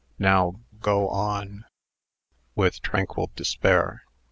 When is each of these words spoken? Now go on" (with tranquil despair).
Now 0.17 0.59
go 0.79 1.09
on" 1.09 1.65
(with 2.55 2.81
tranquil 2.81 3.29
despair). 3.35 4.03